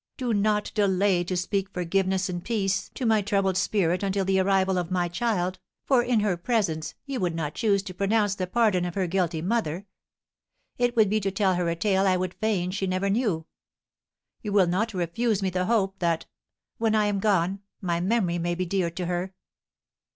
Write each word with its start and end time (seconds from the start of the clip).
Do 0.17 0.33
not 0.33 0.71
delay 0.73 1.23
to 1.25 1.37
speak 1.37 1.69
forgiveness 1.69 2.27
and 2.27 2.43
peace 2.43 2.89
to 2.95 3.05
my 3.05 3.21
troubled 3.21 3.55
spirit 3.55 4.01
until 4.01 4.25
the 4.25 4.39
arrival 4.39 4.79
of 4.79 4.89
my 4.89 5.07
child, 5.07 5.59
for 5.85 6.01
in 6.01 6.21
her 6.21 6.35
presence 6.37 6.95
you 7.05 7.19
would 7.19 7.35
not 7.35 7.53
choose 7.53 7.83
to 7.83 7.93
pronounce 7.93 8.33
the 8.33 8.47
pardon 8.47 8.83
of 8.83 8.95
her 8.95 9.05
guilty 9.05 9.43
mother. 9.43 9.85
It 10.79 10.95
would 10.95 11.07
be 11.07 11.19
to 11.19 11.29
tell 11.29 11.53
her 11.53 11.69
a 11.69 11.75
tale 11.75 12.07
I 12.07 12.17
would 12.17 12.33
fain 12.33 12.71
she 12.71 12.87
never 12.87 13.11
knew. 13.11 13.45
You 14.41 14.53
will 14.53 14.65
not 14.65 14.95
refuse 14.95 15.43
me 15.43 15.51
the 15.51 15.65
hope 15.65 15.99
that, 15.99 16.25
when 16.79 16.95
I 16.95 17.05
am 17.05 17.19
gone, 17.19 17.59
my 17.79 17.99
memory 17.99 18.39
may 18.39 18.55
be 18.55 18.65
dear 18.65 18.89
to 18.89 19.05
her?" 19.05 19.35